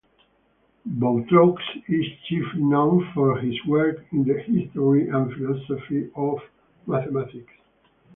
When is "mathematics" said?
6.87-7.53